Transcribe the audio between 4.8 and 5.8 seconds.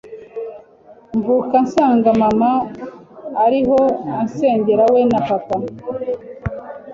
we na papa